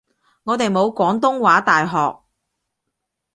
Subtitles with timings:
[0.45, 2.23] 我哋冇廣東話大學